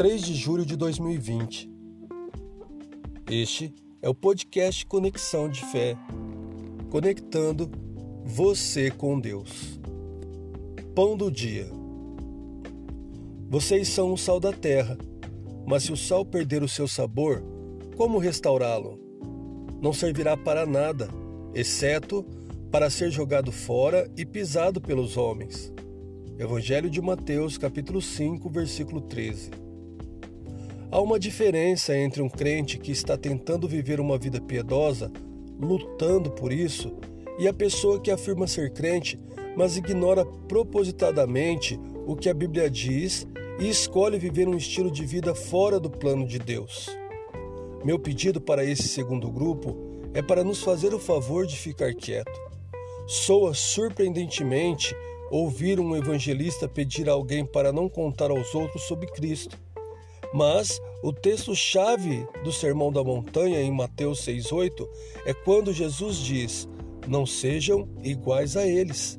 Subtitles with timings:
[0.00, 1.70] 3 de julho de 2020.
[3.30, 5.94] Este é o podcast Conexão de Fé,
[6.88, 7.70] conectando
[8.24, 9.78] você com Deus.
[10.94, 11.68] Pão do dia.
[13.50, 14.96] Vocês são o sal da terra,
[15.66, 17.44] mas se o sal perder o seu sabor,
[17.94, 18.98] como restaurá-lo?
[19.82, 21.10] Não servirá para nada,
[21.54, 22.24] exceto
[22.70, 25.70] para ser jogado fora e pisado pelos homens.
[26.38, 29.68] Evangelho de Mateus, capítulo 5, versículo 13.
[30.92, 35.12] Há uma diferença entre um crente que está tentando viver uma vida piedosa,
[35.60, 36.96] lutando por isso,
[37.38, 39.16] e a pessoa que afirma ser crente,
[39.56, 43.24] mas ignora propositadamente o que a Bíblia diz
[43.60, 46.88] e escolhe viver um estilo de vida fora do plano de Deus.
[47.84, 49.76] Meu pedido para esse segundo grupo
[50.12, 52.40] é para nos fazer o favor de ficar quieto.
[53.06, 54.92] Soa surpreendentemente
[55.30, 59.56] ouvir um evangelista pedir a alguém para não contar aos outros sobre Cristo.
[60.32, 64.86] Mas o texto-chave do Sermão da Montanha, em Mateus 6,8,
[65.26, 66.68] é quando Jesus diz:
[67.08, 69.18] Não sejam iguais a eles.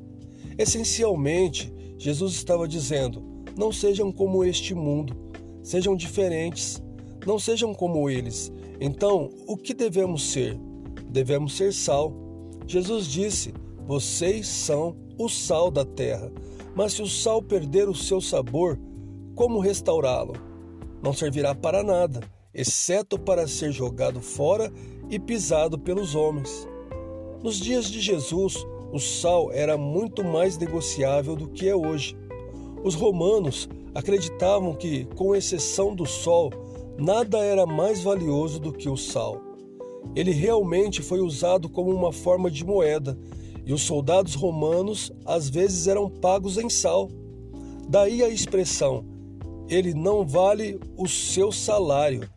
[0.56, 3.22] Essencialmente, Jesus estava dizendo:
[3.56, 5.14] Não sejam como este mundo,
[5.62, 6.82] sejam diferentes,
[7.26, 8.50] não sejam como eles.
[8.80, 10.58] Então, o que devemos ser?
[11.10, 12.14] Devemos ser sal.
[12.66, 13.52] Jesus disse:
[13.86, 16.32] Vocês são o sal da terra.
[16.74, 18.80] Mas se o sal perder o seu sabor,
[19.34, 20.51] como restaurá-lo?
[21.02, 22.20] Não servirá para nada,
[22.54, 24.72] exceto para ser jogado fora
[25.10, 26.68] e pisado pelos homens.
[27.42, 32.16] Nos dias de Jesus, o sal era muito mais negociável do que é hoje.
[32.84, 36.50] Os romanos acreditavam que, com exceção do sol,
[36.96, 39.40] nada era mais valioso do que o sal.
[40.14, 43.18] Ele realmente foi usado como uma forma de moeda
[43.64, 47.08] e os soldados romanos às vezes eram pagos em sal.
[47.88, 49.04] Daí a expressão:
[49.68, 52.28] ele não vale o seu salário.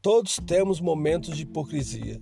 [0.00, 2.20] Todos temos momentos de hipocrisia.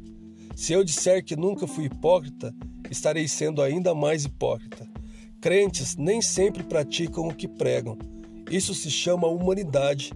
[0.54, 2.54] Se eu disser que nunca fui hipócrita,
[2.90, 4.88] estarei sendo ainda mais hipócrita.
[5.40, 7.98] Crentes nem sempre praticam o que pregam.
[8.50, 10.12] Isso se chama humanidade.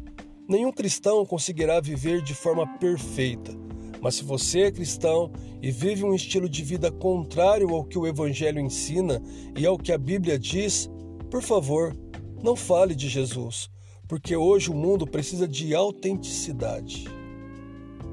[0.49, 3.53] Nenhum cristão conseguirá viver de forma perfeita.
[4.01, 8.07] Mas se você é cristão e vive um estilo de vida contrário ao que o
[8.07, 9.21] Evangelho ensina
[9.59, 10.89] e ao que a Bíblia diz,
[11.31, 11.97] por favor,
[12.43, 13.69] não fale de Jesus,
[14.09, 17.07] porque hoje o mundo precisa de autenticidade.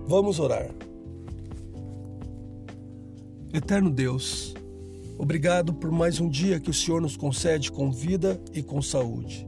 [0.07, 0.69] Vamos orar.
[3.53, 4.55] Eterno Deus,
[5.17, 9.45] obrigado por mais um dia que o Senhor nos concede com vida e com saúde.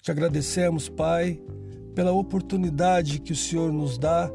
[0.00, 1.40] Te agradecemos, Pai,
[1.94, 4.30] pela oportunidade que o Senhor nos dá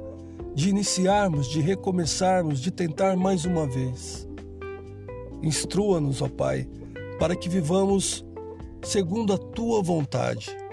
[0.53, 4.27] de iniciarmos, de recomeçarmos, de tentar mais uma vez.
[5.41, 6.67] Instrua-nos, ó Pai,
[7.17, 8.25] para que vivamos
[8.83, 10.64] segundo a tua vontade.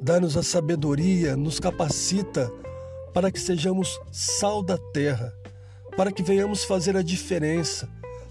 [0.00, 2.50] Dá-nos a sabedoria, nos capacita
[3.12, 5.34] para que sejamos sal da terra,
[5.96, 7.88] para que venhamos fazer a diferença,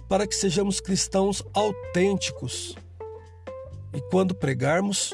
[0.07, 2.75] para que sejamos cristãos autênticos.
[3.93, 5.13] E quando pregarmos,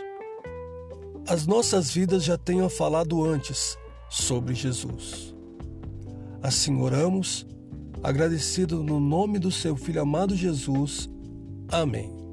[1.28, 3.78] as nossas vidas já tenham falado antes
[4.10, 5.36] sobre Jesus.
[6.42, 7.46] Assim oramos,
[8.04, 11.10] agradecido no nome do seu Filho amado Jesus.
[11.68, 12.25] Amém.